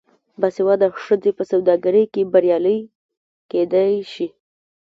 [0.41, 2.79] باسواده ښځې په سوداګرۍ کې بریالۍ
[3.51, 4.27] کیدی شي.